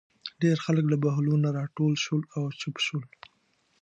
[0.41, 3.03] ډېر خلک له بهلول نه راټول شول او چوپ شول.